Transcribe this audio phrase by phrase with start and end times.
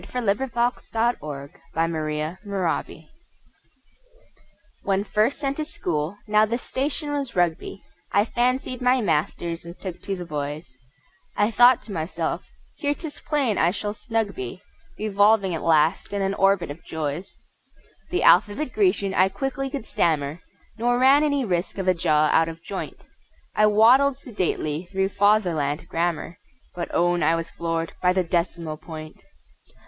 [0.15, 3.07] Norman Rowland Gale The Decimal Point
[4.81, 9.77] WHEN first sent to School (now the Station was Rugby) I fancied my masters and
[9.79, 10.75] took to the boys;
[11.37, 12.43] I thought to myself
[12.77, 14.63] here 'tis plain I shall snug be
[14.97, 17.37] Revolving at last in an orbit of joys:
[18.09, 20.39] The Alphabet Grecian I quickly could stammer,
[20.79, 23.05] Nor ran any risk of a jaw out of joint;
[23.53, 26.39] I waddled sedately through Fatherland Grammar,
[26.73, 29.21] But own I was floored by the Decimal Point!